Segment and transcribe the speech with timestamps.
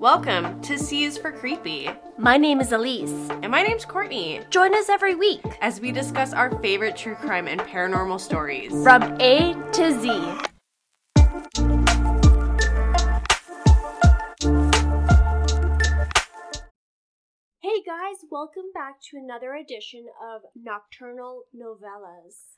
[0.00, 1.90] Welcome to C is for Creepy.
[2.16, 3.12] My name is Elise.
[3.42, 4.40] And my name's Courtney.
[4.48, 9.02] Join us every week as we discuss our favorite true crime and paranormal stories from
[9.20, 10.08] A to Z.
[17.58, 22.56] Hey guys, welcome back to another edition of Nocturnal Novellas.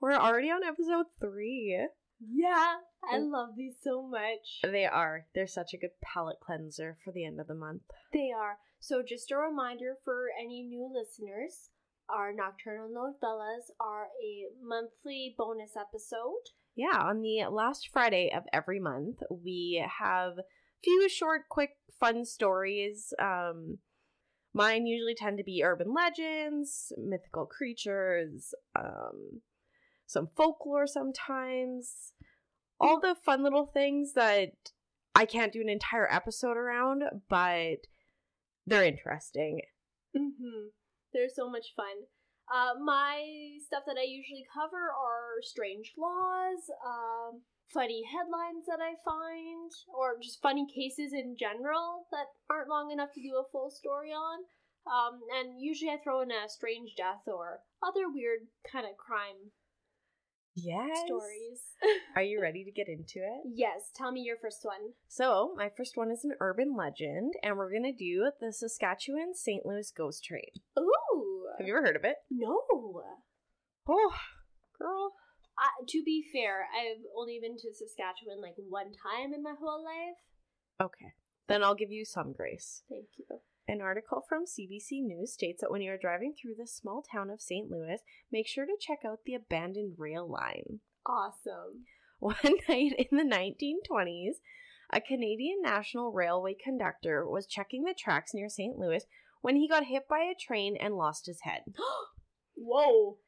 [0.00, 1.88] We're already on episode three.
[2.20, 2.74] Yeah,
[3.10, 4.60] I love these so much.
[4.62, 5.26] They are.
[5.34, 7.82] They're such a good palate cleanser for the end of the month.
[8.12, 8.58] They are.
[8.78, 11.70] So, just a reminder for any new listeners
[12.12, 16.50] our nocturnal novellas are a monthly bonus episode.
[16.74, 20.44] Yeah, on the last Friday of every month, we have a
[20.82, 23.12] few short, quick, fun stories.
[23.20, 23.78] Um,
[24.54, 29.42] mine usually tend to be urban legends, mythical creatures, um,
[30.10, 32.12] some folklore sometimes,
[32.80, 34.50] all the fun little things that
[35.14, 37.86] I can't do an entire episode around, but
[38.66, 39.60] they're interesting.
[40.16, 40.74] Mm-hmm.
[41.14, 42.10] They're so much fun.
[42.52, 43.22] Uh, my
[43.64, 50.18] stuff that I usually cover are strange laws, um, funny headlines that I find, or
[50.20, 54.40] just funny cases in general that aren't long enough to do a full story on.
[54.90, 59.54] Um, and usually I throw in a strange death or other weird kind of crime
[60.54, 60.98] yes.
[61.06, 61.60] stories.
[62.16, 63.50] Are you ready to get into it?
[63.54, 63.90] Yes.
[63.94, 64.94] Tell me your first one.
[65.08, 69.34] So, my first one is an urban legend, and we're going to do the Saskatchewan
[69.34, 69.64] St.
[69.64, 70.50] Louis Ghost Train.
[70.78, 71.46] Ooh.
[71.58, 72.16] Have you ever heard of it?
[72.30, 72.60] No.
[73.88, 74.14] Oh,
[74.78, 75.12] girl.
[75.58, 79.84] Uh, to be fair, I've only been to Saskatchewan like one time in my whole
[79.84, 80.16] life.
[80.80, 81.12] Okay.
[81.48, 82.82] Then I'll give you some grace.
[82.88, 83.40] Thank you.
[83.70, 87.30] An article from CBC News states that when you are driving through the small town
[87.30, 87.70] of St.
[87.70, 88.00] Louis,
[88.32, 90.80] make sure to check out the abandoned rail line.
[91.06, 91.84] Awesome.
[92.18, 92.34] One
[92.68, 94.38] night in the 1920s,
[94.92, 98.76] a Canadian National Railway conductor was checking the tracks near St.
[98.76, 99.04] Louis
[99.40, 101.62] when he got hit by a train and lost his head.
[102.56, 103.18] Whoa.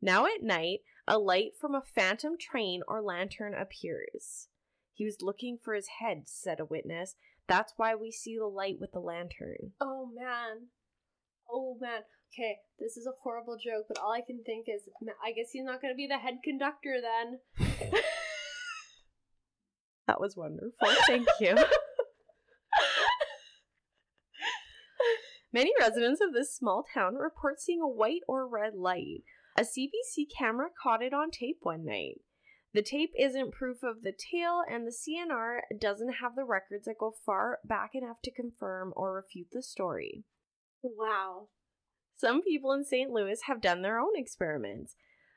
[0.00, 4.48] Now at night, a light from a phantom train or lantern appears.
[4.92, 7.14] He was looking for his head, said a witness.
[7.52, 9.72] That's why we see the light with the lantern.
[9.78, 10.68] Oh man.
[11.50, 12.00] Oh man.
[12.32, 14.88] Okay, this is a horrible joke, but all I can think is
[15.22, 17.40] I guess he's not going to be the head conductor then.
[20.06, 20.72] that was wonderful.
[21.06, 21.54] Thank you.
[25.52, 29.24] Many residents of this small town report seeing a white or red light.
[29.58, 32.22] A CBC camera caught it on tape one night.
[32.74, 36.98] The tape isn't proof of the tale, and the CNR doesn't have the records that
[36.98, 40.24] go far back enough to confirm or refute the story.
[40.82, 41.48] Wow.
[42.16, 43.10] Some people in St.
[43.10, 44.96] Louis have done their own experiments.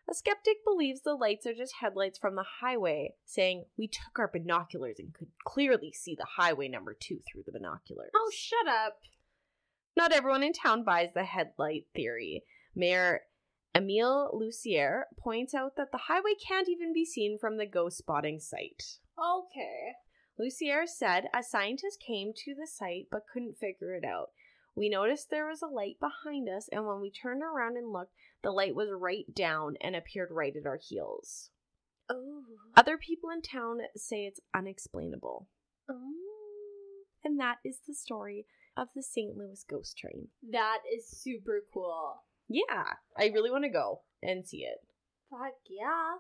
[0.10, 4.30] A skeptic believes the lights are just headlights from the highway, saying, We took our
[4.32, 8.12] binoculars and could clearly see the highway number two through the binoculars.
[8.16, 9.00] Oh, shut up.
[9.98, 12.44] Not everyone in town buys the headlight theory.
[12.76, 13.22] Mayor
[13.76, 18.40] Emile Lussier points out that the highway can't even be seen from the ghost spotting
[18.40, 19.00] site.
[19.20, 19.92] Okay.
[20.40, 24.30] Lussier said a scientist came to the site but couldn't figure it out.
[24.76, 28.14] We noticed there was a light behind us, and when we turned around and looked,
[28.44, 31.50] the light was right down and appeared right at our heels.
[32.10, 32.44] Oh.
[32.76, 35.48] Other people in town say it's unexplainable.
[35.90, 36.12] Oh.
[37.24, 38.46] And that is the story
[38.78, 39.36] of the St.
[39.38, 40.28] Louis ghost train.
[40.52, 42.25] That is super cool.
[42.48, 44.78] Yeah, I really want to go and see it.
[45.30, 46.18] Fuck yeah.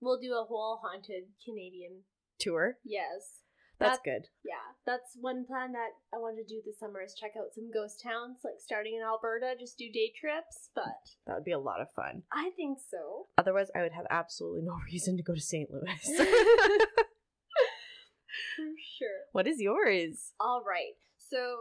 [0.00, 2.02] We'll do a whole haunted Canadian
[2.38, 2.78] tour.
[2.84, 3.40] Yes.
[3.78, 4.28] That's that, good.
[4.44, 7.72] Yeah, that's one plan that I want to do this summer is check out some
[7.72, 10.84] ghost towns, like starting in Alberta, just do day trips, but
[11.26, 12.22] that would be a lot of fun.
[12.32, 13.26] I think so.
[13.36, 15.68] Otherwise, I would have absolutely no reason to go to St.
[15.70, 15.82] Louis.
[18.56, 19.26] For sure.
[19.32, 20.32] What is yours?
[20.38, 20.94] All right.
[21.18, 21.56] So,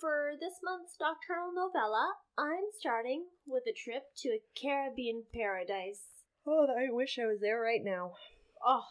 [0.00, 6.24] for this month's nocturnal novella, I'm starting with a trip to a Caribbean paradise.
[6.46, 8.14] Oh, I wish I was there right now.
[8.66, 8.84] Oh,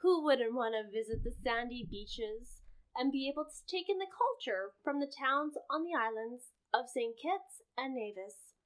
[0.00, 2.64] who wouldn't want to visit the sandy beaches
[2.96, 6.88] and be able to take in the culture from the towns on the islands of
[6.88, 7.14] St.
[7.20, 8.56] Kitts and Nevis?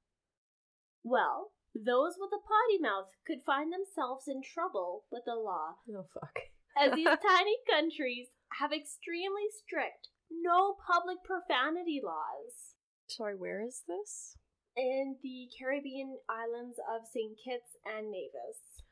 [1.03, 5.75] Well, those with a potty mouth could find themselves in trouble with the law.
[5.91, 6.39] Oh, fuck.
[6.79, 10.10] as these tiny countries have extremely strict
[10.41, 12.75] no public profanity laws.
[13.07, 14.37] Sorry, where is this?
[14.75, 17.35] In the Caribbean islands of St.
[17.43, 18.83] Kitts and Nevis.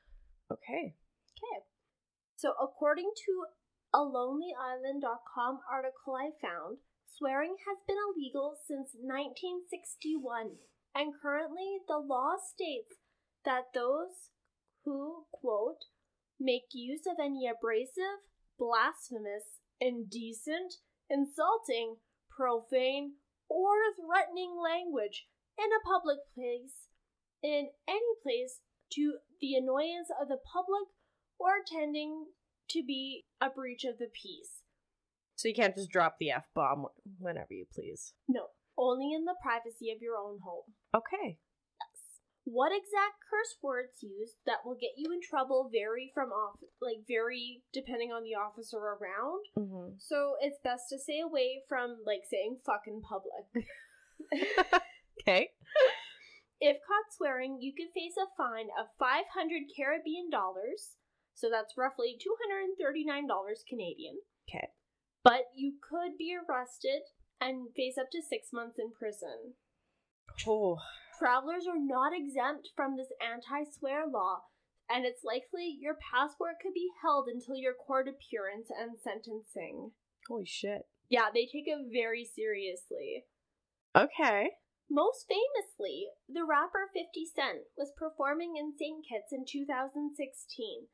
[0.52, 0.96] Okay.
[1.40, 1.64] Okay.
[2.36, 3.46] So, according to
[3.94, 6.78] a LonelyIsland.com article I found,
[7.08, 10.60] swearing has been illegal since 1961,
[10.94, 13.00] and currently the law states
[13.46, 14.32] that those
[14.86, 15.86] who, quote,
[16.40, 18.24] make use of any abrasive,
[18.58, 20.76] blasphemous, indecent,
[21.10, 21.98] insulting,
[22.30, 23.14] profane,
[23.50, 25.28] or threatening language
[25.58, 26.88] in a public place,
[27.44, 28.60] in any place,
[28.94, 30.90] to the annoyance of the public
[31.40, 32.26] or tending
[32.70, 34.62] to be a breach of the peace.
[35.36, 36.86] So you can't just drop the F bomb
[37.18, 38.14] whenever you please.
[38.28, 38.48] No,
[38.78, 40.74] only in the privacy of your own home.
[40.96, 41.38] Okay.
[42.50, 47.06] What exact curse words used that will get you in trouble vary from off like
[47.08, 49.46] vary depending on the officer around.
[49.54, 50.02] Mm-hmm.
[50.02, 53.46] So it's best to stay away from like saying fuck in public.
[55.22, 55.50] Okay.
[56.60, 59.28] If caught swearing, you could face a fine of 500
[59.76, 60.98] Caribbean dollars,
[61.34, 63.28] so that's roughly $239
[63.68, 64.20] Canadian.
[64.50, 64.68] Okay.
[65.24, 67.04] But you could be arrested
[67.40, 69.56] and face up to six months in prison.
[70.48, 70.80] Oh,
[71.20, 74.40] Travelers are not exempt from this anti swear law,
[74.88, 79.92] and it's likely your passport could be held until your court appearance and sentencing.
[80.30, 80.88] holy shit.
[81.10, 83.26] Yeah, they take it very seriously.
[83.94, 84.52] Okay.
[84.90, 89.04] Most famously, the rapper 50 Cent was performing in St.
[89.04, 90.88] Kitts in 2016,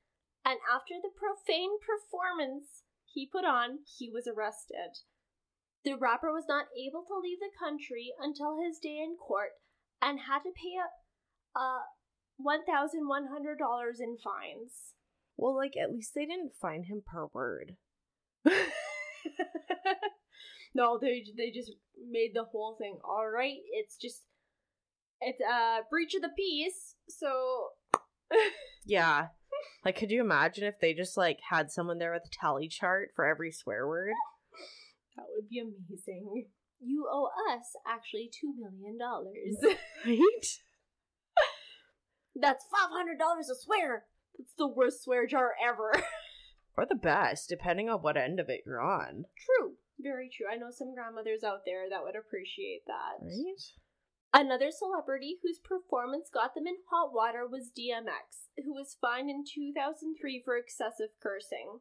[0.44, 5.06] and after the profane performance he put on, he was arrested.
[5.84, 9.62] The rapper was not able to leave the country until his day in court
[10.02, 11.84] and had to pay a, a
[12.42, 14.94] $1,100 in fines.
[15.38, 17.76] Well, like at least they didn't fine him per word.
[20.76, 21.72] no, they they just
[22.10, 23.58] made the whole thing all right.
[23.72, 24.22] It's just
[25.20, 26.96] it's a breach of the peace.
[27.10, 27.70] So
[28.86, 29.28] Yeah.
[29.84, 33.10] Like, could you imagine if they just like had someone there with a tally chart
[33.16, 34.14] for every swear word?
[35.16, 36.48] that would be amazing.
[36.80, 39.58] You owe us actually two million dollars.
[40.06, 40.48] Right?
[42.36, 44.06] That's five hundred dollars a swear.
[44.38, 45.94] It's the worst swear jar ever.
[46.78, 49.24] Or the best, depending on what end of it you're on.
[49.40, 50.46] true, very true.
[50.52, 53.24] I know some grandmothers out there that would appreciate that.
[53.24, 53.64] Right?
[54.34, 59.46] Another celebrity whose performance got them in hot water was DMX, who was fined in
[59.48, 61.80] 2003 for excessive cursing.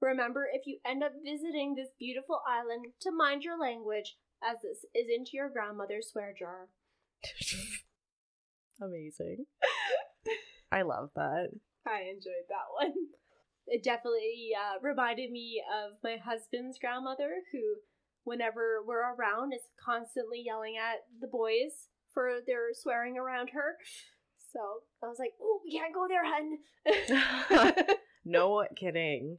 [0.00, 4.84] Remember, if you end up visiting this beautiful island, to mind your language, as this
[4.94, 6.68] isn't your grandmother's swear jar.
[8.80, 9.46] Amazing.
[10.70, 11.48] I love that.
[11.86, 12.92] I enjoyed that one.
[13.66, 17.58] It definitely uh, reminded me of my husband's grandmother, who,
[18.24, 23.76] whenever we're around, is constantly yelling at the boys for their swearing around her.
[24.52, 24.60] So
[25.02, 26.58] I was like, "Oh, we can't go there, hun."
[28.24, 29.38] no kidding.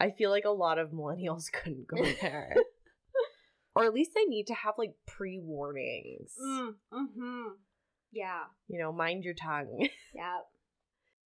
[0.00, 2.54] I feel like a lot of millennials couldn't go there.
[3.76, 6.32] or at least they need to have like pre warnings.
[6.42, 7.42] mm, mm-hmm.
[8.12, 9.88] Yeah, You know, mind your tongue.
[10.14, 10.38] yeah,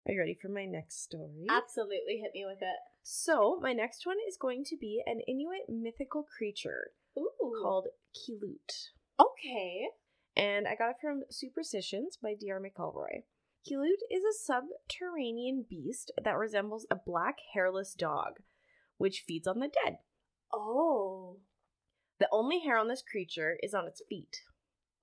[0.06, 1.47] Are you ready for my next story?
[1.50, 2.19] absolutely.
[2.23, 2.79] Hit me with it.
[3.03, 7.31] So, my next one is going to be an Inuit mythical creature Ooh,
[7.62, 8.88] called Kilut.
[9.21, 9.88] okay.
[10.37, 12.61] And I got it from Superstitions by D.R.
[12.61, 13.25] McElroy.
[13.69, 18.35] Kilut is a subterranean beast that resembles a black hairless dog,
[18.99, 19.99] which feeds on the dead.
[20.53, 21.39] Oh,
[22.21, 24.43] The only hair on this creature is on its feet.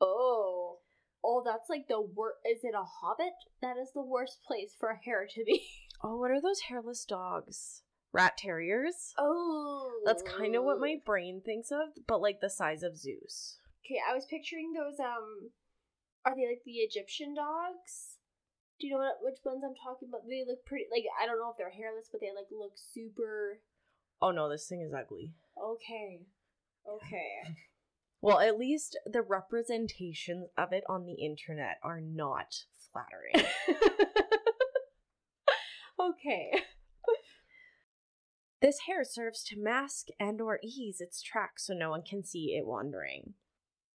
[0.02, 0.80] oh,
[1.24, 1.42] oh.
[1.46, 2.38] That's like the worst.
[2.46, 3.34] Is it a hobbit?
[3.62, 5.66] That is the worst place for a hair to be.
[6.04, 7.82] Oh, what are those hairless dogs?
[8.12, 9.14] Rat terriers?
[9.18, 13.58] Oh, That's kind of what my brain thinks of, but like the size of Zeus.
[13.82, 15.00] Okay, I was picturing those.
[15.00, 15.50] Um,
[16.26, 18.20] are they like the Egyptian dogs?
[18.80, 20.28] Do you know what which ones I'm talking about?
[20.28, 20.86] They look pretty.
[20.92, 23.64] Like I don't know if they're hairless, but they like look super.
[24.22, 25.34] Oh no, this thing is ugly.
[25.62, 26.22] Okay,
[26.88, 27.56] okay.
[28.22, 32.56] Well, at least the representations of it on the internet are not
[32.92, 33.48] flattering.
[36.00, 36.52] okay.
[38.64, 42.56] this hair serves to mask and or ease its tracks so no one can see
[42.58, 43.36] it wandering.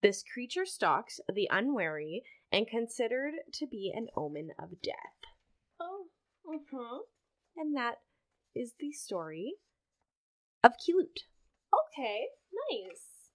[0.01, 2.23] This creature stalks the unwary
[2.53, 4.95] and considered to be an omen of death.
[5.81, 6.05] Oh.
[6.47, 6.99] Mm-hmm.
[7.57, 7.97] And that
[8.55, 9.55] is the story
[10.63, 11.25] of Kilut.
[11.73, 12.29] Okay.
[12.71, 13.33] Nice.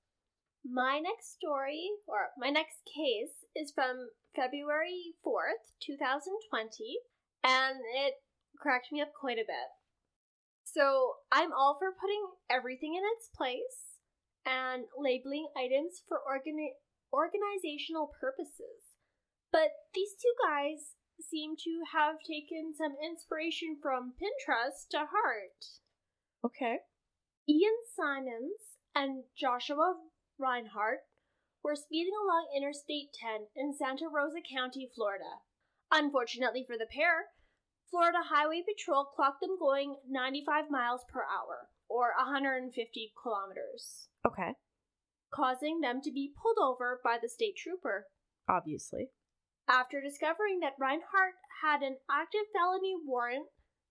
[0.65, 6.99] My next story, or my next case, is from February 4th, 2020,
[7.43, 8.15] and it
[8.57, 9.69] cracked me up quite a bit.
[10.63, 14.01] So, I'm all for putting everything in its place
[14.45, 16.81] and labeling items for organi-
[17.13, 18.97] organizational purposes.
[19.51, 25.61] But these two guys seem to have taken some inspiration from Pinterest to heart.
[26.43, 26.79] Okay.
[27.47, 29.95] Ian Simons and Joshua
[30.39, 31.01] Reinhardt
[31.63, 35.41] were speeding along Interstate 10 in Santa Rosa County, Florida.
[35.91, 37.29] Unfortunately for the pair,
[37.89, 44.55] Florida Highway Patrol clocked them going 95 miles per hour, or 150 kilometers, Okay.
[45.31, 48.07] causing them to be pulled over by the state trooper.
[48.49, 49.11] Obviously.
[49.67, 53.49] After discovering that Reinhardt had an active felony warrant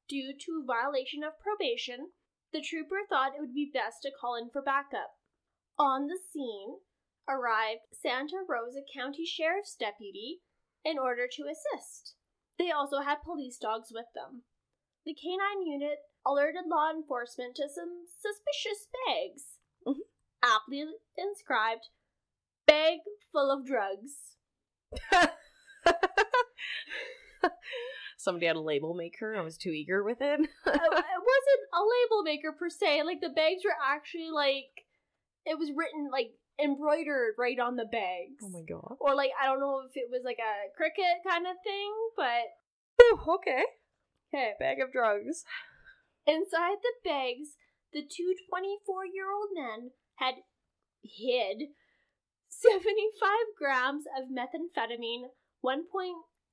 [0.09, 2.13] due to violation of probation,
[2.55, 5.19] the trooper thought it would be best to call in for backup.
[5.77, 6.79] On the scene
[7.29, 10.41] arrived Santa Rosa County Sheriff's deputy
[10.85, 12.15] in order to assist.
[12.57, 14.45] They also had police dogs with them.
[15.05, 20.07] The canine unit alerted law enforcement to some suspicious bags, Mhm.
[20.41, 20.87] aptly
[21.19, 21.89] inscribed
[22.67, 23.01] "bag
[23.33, 24.37] full of drugs."
[28.17, 29.35] Somebody had a label maker.
[29.37, 30.41] I was too eager with it.
[30.67, 30.81] Uh, it
[31.33, 33.03] wasn't a label maker per se.
[33.03, 34.87] Like the bags were actually like
[35.47, 36.31] it was written like
[36.63, 38.43] embroidered right on the bags.
[38.43, 38.97] oh my god.
[39.01, 42.55] Or like I don't know if it was like a Cricut kind of thing, but
[42.99, 43.65] Whew, okay.
[44.33, 44.53] okay.
[44.59, 45.45] Bag of drugs.
[46.27, 47.57] Inside the bags,
[47.93, 50.35] the two 24 year old men had
[51.03, 51.75] hid
[52.49, 55.29] 75 grams of methamphetamine,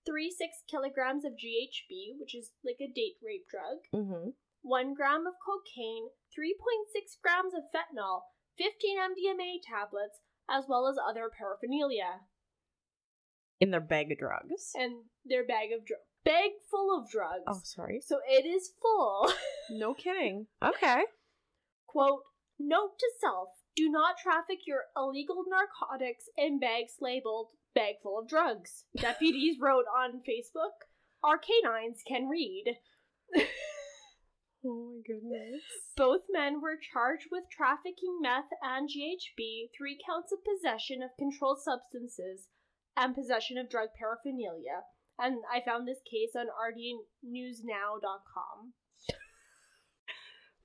[0.07, 4.29] 1.36 kilograms of GHB, which is like a date rape drug, Mm-hmm.
[4.63, 8.21] 1 gram of cocaine, 3.6 grams of fentanyl,
[8.57, 12.21] 15 MDMA tablets, as well as other paraphernalia.
[13.59, 14.71] In their bag of drugs.
[14.75, 16.03] And their bag of drugs.
[16.23, 17.43] Bag full of drugs.
[17.47, 18.01] Oh, sorry.
[18.05, 19.31] So it is full.
[19.71, 20.47] No kidding.
[20.61, 21.03] Okay.
[21.87, 22.23] Quote,
[22.59, 28.27] note to self, do not traffic your illegal narcotics in bags labeled bag full of
[28.27, 28.85] drugs.
[28.95, 30.85] Deputies wrote on Facebook,
[31.23, 32.77] our canines can read.
[34.63, 35.63] Oh my goodness.
[35.97, 41.63] Both men were charged with trafficking meth and GHB, three counts of possession of controlled
[41.63, 42.47] substances,
[42.95, 44.83] and possession of drug paraphernalia.
[45.17, 48.73] And I found this case on rdnewsnow.com.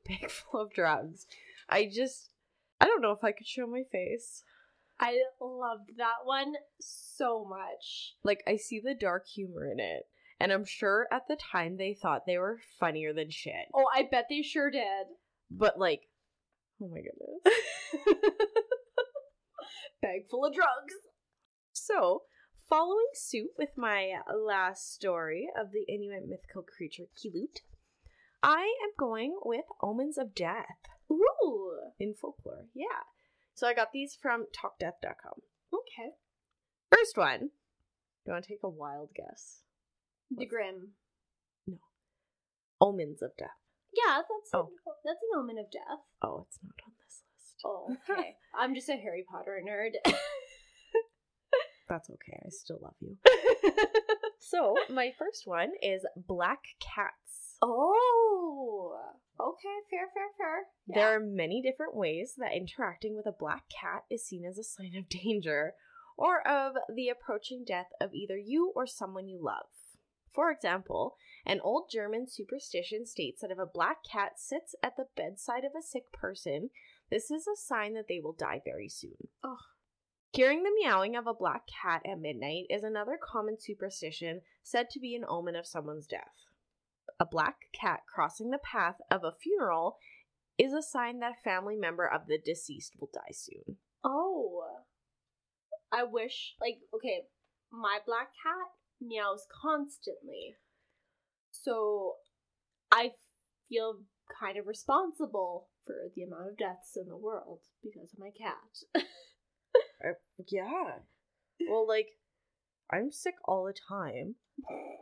[0.07, 1.27] Bag full of drugs.
[1.69, 2.31] I just,
[2.81, 4.45] I don't know if I could show my face.
[5.01, 8.15] I loved that one so much.
[8.25, 10.05] Like, I see the dark humor in it.
[10.39, 13.69] And I'm sure at the time they thought they were funnier than shit.
[13.75, 15.07] Oh, I bet they sure did.
[15.51, 16.03] But, like,
[16.83, 17.61] oh my goodness.
[20.03, 20.95] Bag full of drugs.
[21.73, 22.23] So,
[22.69, 27.61] following suit with my last story of the Inuit mythical creature Kilut,
[28.43, 30.65] I am going with Omens of Death
[31.11, 31.79] Ooh.
[31.99, 32.67] in folklore.
[32.75, 33.05] Yeah.
[33.57, 35.41] So I got these from talkdeath.com.
[35.73, 36.11] Okay.
[36.93, 37.41] First one.
[37.41, 39.63] Do you want to take a wild guess?
[40.31, 40.93] The Grim.
[41.67, 41.79] No.
[42.81, 43.49] Omens of Death.
[43.95, 44.61] Yeah, that's Oh.
[44.61, 44.67] an,
[45.05, 46.05] that's an omen of death.
[46.23, 47.57] Oh, it's not on this list.
[47.65, 48.35] Oh, okay.
[48.59, 49.93] I'm just a Harry Potter nerd.
[51.89, 52.39] That's okay.
[52.45, 53.17] I still love you.
[54.39, 57.57] So, my first one is Black Cats.
[57.63, 58.36] oh.
[59.39, 60.67] Okay, fair, fair, fair.
[60.87, 64.65] There are many different ways that interacting with a black cat is seen as a
[64.65, 65.75] sign of danger
[66.17, 69.67] or of the approaching death of either you or someone you love.
[70.33, 75.07] For example, an old German superstition states that if a black cat sits at the
[75.17, 76.71] bedside of a sick person,
[77.11, 79.29] this is a sign that they will die very soon.
[79.45, 79.59] Ugh.
[80.33, 85.01] Hearing the meowing of a black cat at midnight is another common superstition said to
[85.01, 86.46] be an omen of someone's death.
[87.19, 89.99] A black cat crossing the path of a funeral
[90.59, 93.77] is a sign that a family member of the deceased will die soon.
[94.05, 94.63] Oh.
[95.93, 97.23] I wish, like, okay,
[97.73, 98.69] my black cat
[99.01, 100.57] meows constantly.
[101.53, 102.15] So
[102.91, 103.13] I
[103.69, 104.01] feel
[104.41, 109.05] kind of responsible for the amount of deaths in the world because of my cat.
[110.05, 110.13] Uh,
[110.49, 110.99] yeah.
[111.69, 112.09] Well, like,
[112.93, 114.37] I'm sick all the time,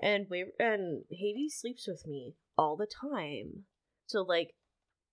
[0.02, 3.64] and we and Hades sleeps with me all the time.
[4.06, 4.54] So, like,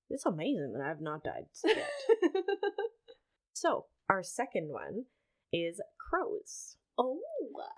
[0.10, 1.90] it's amazing that I've not died yet.
[3.54, 5.06] so, our second one
[5.54, 6.78] is crows.
[6.98, 7.20] oh.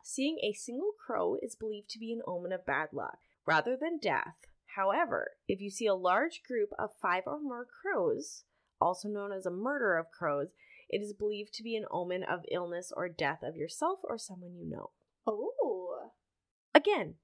[0.03, 3.99] Seeing a single crow is believed to be an omen of bad luck rather than
[3.99, 4.35] death.
[4.75, 8.43] However, if you see a large group of five or more crows,
[8.81, 10.49] also known as a murder of crows,
[10.93, 14.55] it is believed to be an omen of illness or death of yourself or someone
[14.55, 14.91] you know.
[15.25, 16.09] Oh.
[16.75, 17.15] Again,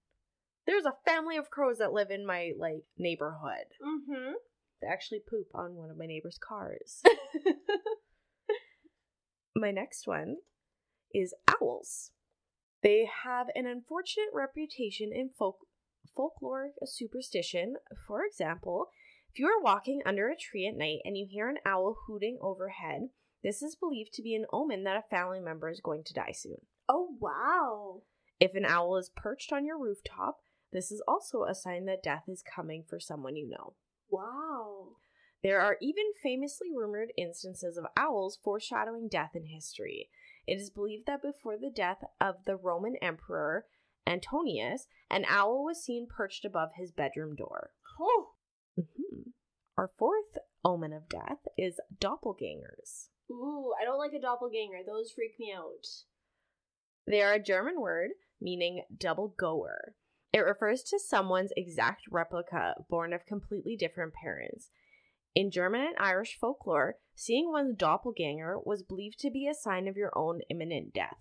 [0.65, 3.73] there's a family of crows that live in my like neighborhood.
[3.83, 4.33] Mm-hmm.
[4.81, 7.01] They actually poop on one of my neighbor's cars.
[9.55, 10.37] my next one
[11.13, 12.11] is owls.
[12.81, 15.57] They have an unfortunate reputation in folk
[16.17, 17.75] folkloric superstition.
[18.07, 18.87] For example,
[19.31, 22.37] if you are walking under a tree at night and you hear an owl hooting
[22.41, 23.09] overhead,
[23.43, 26.33] this is believed to be an omen that a family member is going to die
[26.33, 26.57] soon.
[26.87, 28.01] oh, wow.
[28.39, 30.37] If an owl is perched on your rooftop,
[30.71, 33.73] this is also a sign that death is coming for someone you know.
[34.09, 34.95] Wow.
[35.43, 40.09] There are even famously rumored instances of owls foreshadowing death in history.
[40.47, 43.65] It is believed that before the death of the Roman Emperor
[44.07, 47.71] Antonius, an owl was seen perched above his bedroom door.
[47.99, 48.29] Oh.
[48.75, 49.29] hmm
[49.77, 53.09] Our fourth omen of death is doppelgangers.
[53.31, 54.79] Ooh, I don't like a doppelganger.
[54.85, 55.85] Those freak me out.
[57.07, 59.95] They are a German word meaning double goer.
[60.31, 64.69] It refers to someone's exact replica born of completely different parents.
[65.35, 69.97] In German and Irish folklore, seeing one's doppelganger was believed to be a sign of
[69.97, 71.17] your own imminent death.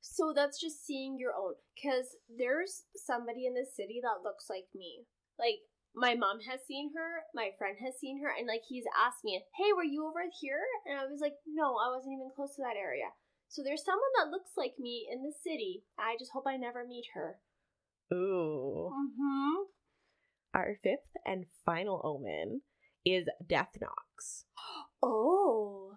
[0.00, 1.54] So that's just seeing your own.
[1.74, 5.06] Because there's somebody in the city that looks like me.
[5.38, 5.60] Like,
[5.94, 9.42] my mom has seen her, my friend has seen her, and like he's asked me,
[9.56, 10.62] Hey, were you over here?
[10.86, 13.12] And I was like, No, I wasn't even close to that area.
[13.48, 15.84] So there's someone that looks like me in the city.
[15.98, 17.36] I just hope I never meet her.
[18.12, 18.90] Ooh.
[18.92, 19.62] Mm-hmm.
[20.54, 22.62] Our fifth and final omen
[23.04, 24.44] is death knocks.
[25.04, 25.96] Oh.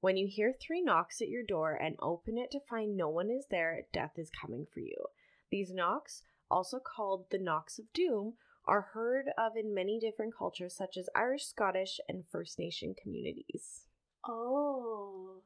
[0.00, 3.30] When you hear three knocks at your door and open it to find no one
[3.30, 4.96] is there, death is coming for you.
[5.52, 8.34] These knocks, also called the knocks of doom,
[8.66, 13.86] are heard of in many different cultures such as Irish, Scottish, and First Nation communities.
[14.26, 15.42] Oh.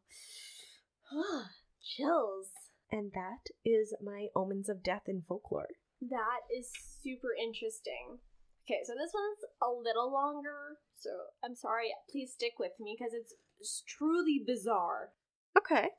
[1.83, 2.49] Chills.
[2.90, 5.68] And that is my omens of death in folklore.
[6.00, 6.71] That is
[7.02, 8.18] super interesting.
[8.66, 11.11] Okay, so this one's a little longer, so
[11.44, 11.94] I'm sorry.
[12.11, 15.11] Please stick with me because it's truly bizarre.
[15.56, 15.90] Okay.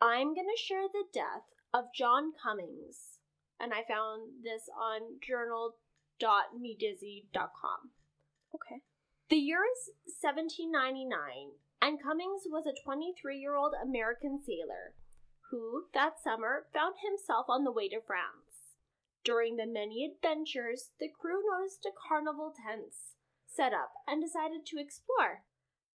[0.00, 1.44] I'm gonna share the death
[1.74, 3.18] of John Cummings,
[3.60, 5.18] and I found this on
[6.18, 7.90] journal.medizzy.com.
[8.54, 8.82] Okay.
[9.30, 14.94] The year is 1799, and Cummings was a 23 year old American sailor
[15.50, 18.76] who, that summer, found himself on the way to France.
[19.24, 22.92] During the many adventures, the crew noticed a carnival tent
[23.46, 25.44] set up and decided to explore.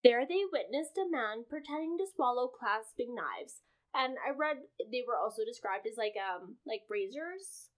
[0.03, 3.61] There they witnessed a man pretending to swallow clasping knives,
[3.95, 7.69] and I read they were also described as like um like razors,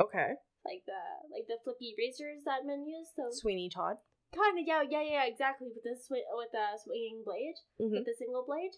[0.00, 0.34] Okay.
[0.68, 1.00] Like the
[1.32, 3.08] like the flippy razors that men use.
[3.16, 3.96] So Sweeney Todd.
[4.36, 5.68] Kind of, yeah, yeah, yeah, exactly.
[5.72, 7.92] With the swi- with the swinging blade, Mhm.
[7.96, 8.76] with the single blade.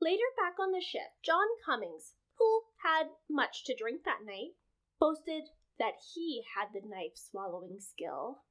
[0.00, 4.54] Later, back on the ship, John Cummings, who had much to drink that night,
[5.00, 8.42] boasted that he had the knife swallowing skill.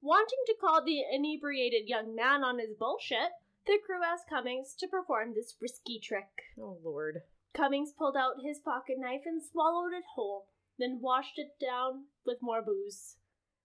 [0.00, 3.32] Wanting to call the inebriated young man on his bullshit,
[3.66, 6.30] the crew asked Cummings to perform this risky trick.
[6.58, 7.22] Oh, Lord.
[7.52, 10.46] Cummings pulled out his pocket knife and swallowed it whole,
[10.80, 13.16] then washed it down with more booze.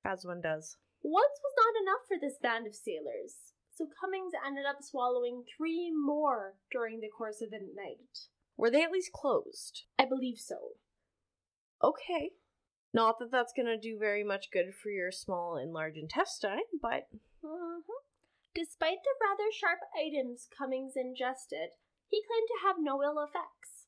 [0.03, 0.77] As one does.
[1.01, 5.91] Once was not enough for this band of sailors, so Cummings ended up swallowing three
[5.91, 8.29] more during the course of the night.
[8.57, 9.83] Were they at least closed?
[9.99, 10.77] I believe so.
[11.83, 12.31] Okay.
[12.93, 16.63] Not that that's going to do very much good for your small and large intestine,
[16.81, 17.09] but
[17.43, 17.81] Mhm.
[18.53, 21.71] Despite the rather sharp items Cummings ingested,
[22.07, 23.87] he claimed to have no ill effects.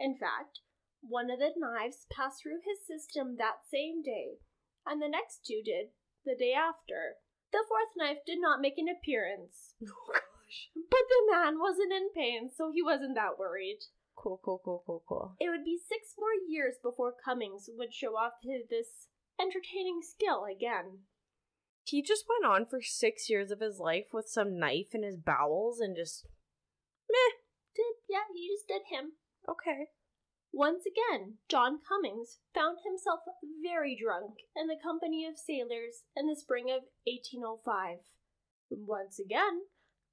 [0.00, 0.60] In fact,
[1.00, 4.38] one of the knives passed through his system that same day,
[4.86, 5.90] and the next two did
[6.24, 7.16] the day after.
[7.52, 9.74] The fourth knife did not make an appearance.
[9.82, 10.68] oh gosh.
[10.74, 13.80] But the man wasn't in pain, so he wasn't that worried.
[14.16, 15.36] Cool, cool, cool, cool, cool.
[15.40, 19.08] It would be six more years before Cummings would show off his, this
[19.40, 21.06] entertaining skill again.
[21.84, 25.16] He just went on for six years of his life with some knife in his
[25.16, 26.26] bowels and just
[27.08, 27.38] Meh.
[27.74, 29.12] Did yeah, he just did him.
[29.48, 29.88] okay.
[30.52, 33.20] Once again, John Cummings found himself
[33.62, 37.98] very drunk in the company of sailors in the spring of 1805.
[38.70, 39.62] Once again,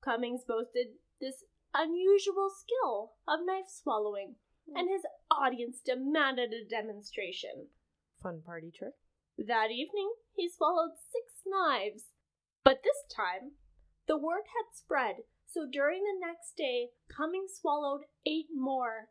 [0.04, 1.44] Cummings boasted this
[1.74, 4.36] unusual skill of knife swallowing,
[4.70, 4.78] hmm.
[4.78, 7.68] and his audience demanded a demonstration.
[8.22, 8.94] Fun party trick.
[9.38, 12.12] That evening, he swallowed six knives.
[12.64, 13.54] But this time,
[14.08, 19.10] the word had spread, so during the next day, Cummings swallowed eight more.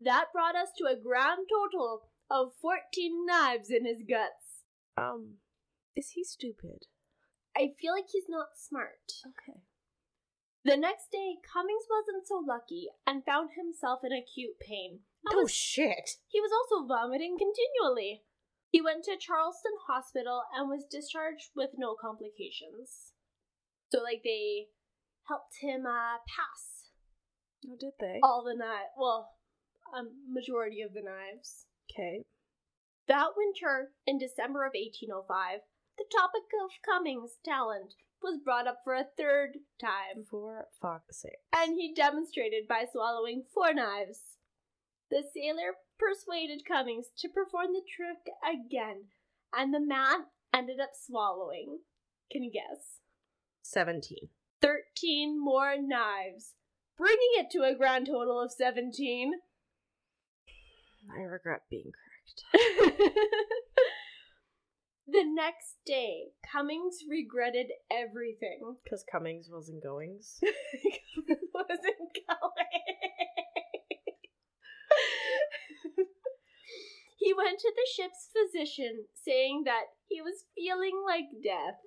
[0.00, 4.62] That brought us to a grand total of 14 knives in his guts.
[4.96, 5.38] Um,
[5.96, 6.86] is he stupid?
[7.56, 9.02] I feel like he's not smart.
[9.26, 9.60] Okay.
[10.64, 15.00] The next day, Cummings wasn't so lucky and found himself in acute pain.
[15.32, 16.20] Oh shit.
[16.28, 18.22] He was also vomiting continually.
[18.70, 23.12] He went to Charleston Hospital and was discharged with no complications.
[23.90, 24.68] So, like, they
[25.26, 26.92] helped him uh, pass
[27.66, 28.20] Oh, did they?
[28.22, 28.92] all the night.
[28.96, 29.30] Well,
[29.94, 31.66] a majority of the knives.
[31.90, 32.24] Okay.
[33.06, 35.60] That winter, in December of 1805,
[35.96, 41.38] the topic of Cummings' talent was brought up for a third time, For fuck's sake.
[41.54, 44.20] and he demonstrated by swallowing four knives.
[45.10, 49.04] The sailor persuaded Cummings to perform the trick again,
[49.56, 51.78] and the man ended up swallowing.
[52.30, 52.98] Can you guess?
[53.62, 54.28] 17.
[54.60, 56.54] 13 more knives,
[56.96, 59.32] bringing it to a grand total of 17.
[61.16, 62.44] I regret being correct.
[65.06, 68.76] the next day, Cummings regretted everything.
[68.84, 70.38] Because Cummings wasn't goings.
[71.54, 72.86] wasn't going.
[77.18, 81.80] he went to the ship's physician, saying that he was feeling like death.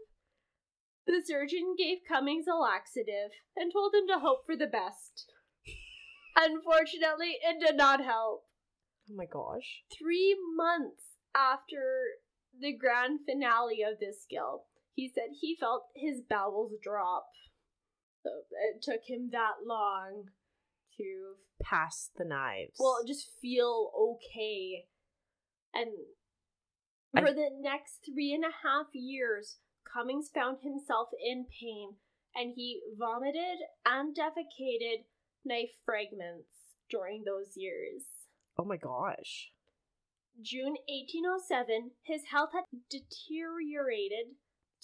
[1.08, 5.32] The surgeon gave Cummings a laxative and told him to hope for the best.
[6.36, 8.46] Unfortunately, it did not help.
[9.10, 9.84] Oh my gosh.
[9.98, 11.04] Three months
[11.36, 11.84] after
[12.60, 17.26] the grand finale of this skill, he said he felt his bowels drop.
[18.24, 18.30] So
[18.76, 20.26] it took him that long
[20.98, 22.76] to Pass the knives.
[22.80, 24.86] well just feel okay.
[25.74, 25.92] And
[27.16, 29.60] I- for the next three and a half years,
[29.92, 31.98] Cummings found himself in pain
[32.36, 35.06] and he vomited and defecated
[35.44, 38.21] knife fragments during those years.
[38.62, 39.50] Oh my gosh.
[40.40, 44.38] June 1807, his health had deteriorated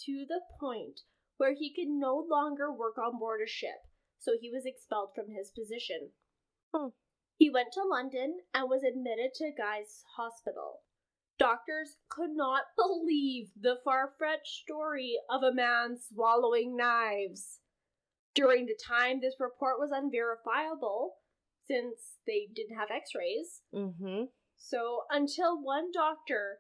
[0.06, 1.02] to the point
[1.38, 3.86] where he could no longer work on board a ship,
[4.18, 6.10] so he was expelled from his position.
[6.74, 6.90] Hmm.
[7.38, 10.82] He went to London and was admitted to Guy's Hospital.
[11.38, 17.60] Doctors could not believe the far fetched story of a man swallowing knives.
[18.34, 21.18] During the time this report was unverifiable,
[21.68, 24.26] since they didn't have x rays, Mm-hmm.
[24.58, 26.60] so, until one doctor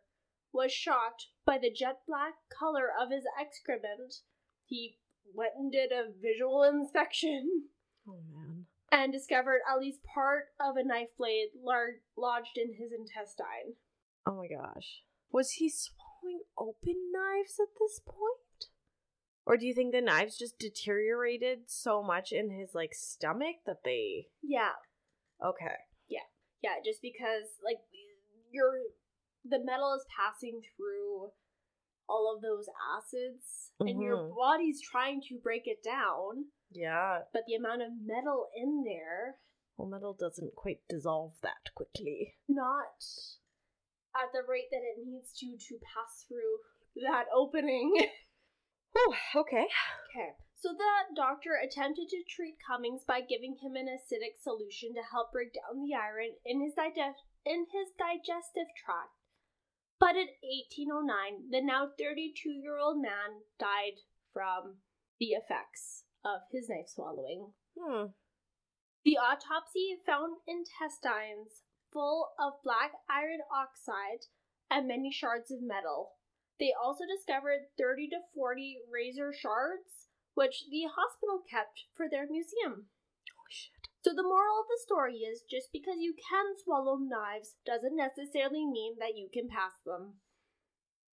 [0.53, 4.15] was shocked by the jet black color of his excrement,
[4.65, 4.97] he
[5.33, 7.63] went and did a visual inspection
[8.07, 8.65] Oh man.
[8.91, 13.75] and discovered at least part of a knife blade lar- lodged in his intestine.
[14.25, 15.03] Oh my gosh.
[15.31, 18.69] Was he swallowing open knives at this point?
[19.45, 23.83] Or do you think the knives just deteriorated so much in his like stomach that
[23.83, 24.71] they Yeah,
[25.43, 25.75] Okay.
[26.07, 26.25] yeah,
[26.61, 27.77] Yeah, just because like
[28.51, 28.73] your
[29.45, 31.31] the metal is passing through
[32.09, 34.35] all of those acids and your Mhm.
[34.35, 37.23] body's trying to break it down, Yeah.
[37.33, 39.39] but the amount of metal in there
[39.77, 42.37] Well metal doesn't quite dissolve that quickly.
[42.47, 43.03] not
[44.15, 46.59] at the rate that it needs to to pass through
[46.95, 47.93] that opening.
[48.95, 49.67] Oh, okay.
[50.09, 50.35] okay.
[50.57, 55.31] So the doctor attempted to treat Cummings by giving him an acidic solution to help
[55.31, 59.13] break down the iron in his digest in his digestive tract.
[59.99, 64.01] But in 1809, the now 32-year-old man died
[64.33, 64.81] from
[65.19, 67.53] the effects of his knife swallowing.
[67.77, 68.17] Hmm.
[69.05, 74.25] The autopsy found intestines full of black iron oxide
[74.69, 76.17] and many shards of metal.
[76.59, 80.06] They also discovered 30 to 40 razor shards,
[80.37, 82.85] which the hospital kept for their museum.
[83.33, 83.89] Oh shit.
[84.05, 88.63] So the moral of the story is just because you can swallow knives doesn't necessarily
[88.69, 90.21] mean that you can pass them.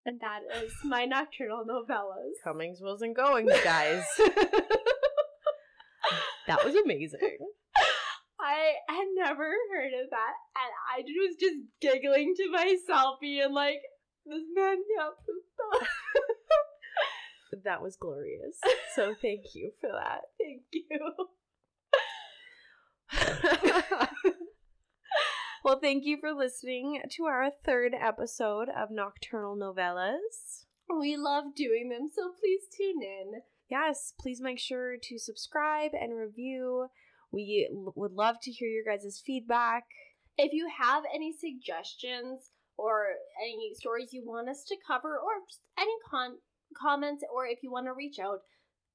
[0.05, 2.35] And that is my nocturnal novellas.
[2.43, 4.03] Cummings wasn't going, guys.
[6.47, 7.39] that was amazing.
[8.37, 13.79] I had never heard of that, and I was just giggling to myself, being like,
[14.25, 15.79] "This man can't poop though."
[17.63, 18.57] That was glorious.
[18.95, 20.21] So thank you for that.
[20.39, 20.99] Thank you.
[25.63, 30.65] well, thank you for listening to our third episode of Nocturnal Novellas.
[30.99, 33.41] We love doing them, so please tune in.
[33.69, 36.87] Yes, please make sure to subscribe and review.
[37.31, 39.85] We l- would love to hear your guys' feedback.
[40.37, 43.05] If you have any suggestions or
[43.41, 46.37] any stories you want us to cover, or just any con-
[46.79, 48.39] comments, or if you want to reach out,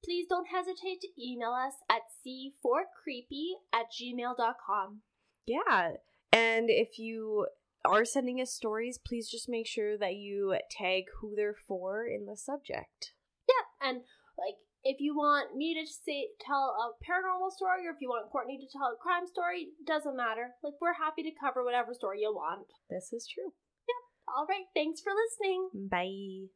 [0.03, 5.01] please don't hesitate to email us at c4creepy at gmail.com.
[5.45, 5.91] Yeah.
[6.31, 7.47] And if you
[7.85, 12.25] are sending us stories, please just make sure that you tag who they're for in
[12.25, 13.13] the subject.
[13.47, 13.89] Yeah.
[13.89, 14.01] And
[14.37, 18.31] like, if you want me to say tell a paranormal story, or if you want
[18.31, 20.51] Courtney to tell a crime story, doesn't matter.
[20.63, 22.67] Like, we're happy to cover whatever story you want.
[22.89, 23.51] This is true.
[23.87, 24.33] Yeah.
[24.35, 25.89] All right, thanks for listening.
[25.89, 26.51] Bye.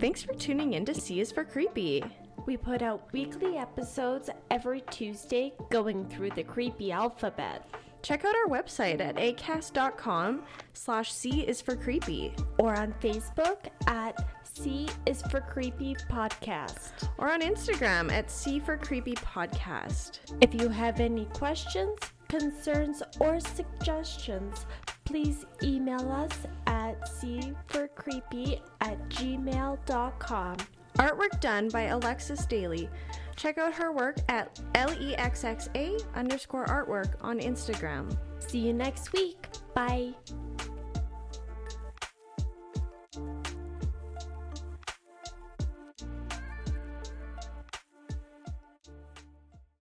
[0.00, 2.02] Thanks for tuning in to C is for Creepy.
[2.46, 7.66] We put out weekly episodes every Tuesday, going through the creepy alphabet.
[8.02, 10.42] Check out our website at acast.com
[10.74, 17.08] slash C is for creepy or on Facebook at C is for Creepy Podcast.
[17.16, 20.18] or on Instagram at C for Creepy Podcast.
[20.42, 21.98] If you have any questions,
[22.38, 24.66] concerns, or suggestions,
[25.04, 30.56] please email us at cforcreepy at gmail.com.
[30.98, 32.88] Artwork done by Alexis Daly.
[33.36, 38.16] Check out her work at LEXXA underscore artwork on Instagram.
[38.38, 39.48] See you next week.
[39.74, 40.14] Bye.